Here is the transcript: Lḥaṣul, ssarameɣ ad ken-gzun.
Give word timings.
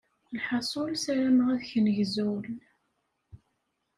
Lḥaṣul, 0.37 0.91
ssarameɣ 0.97 1.47
ad 1.55 1.61
ken-gzun. 1.69 2.45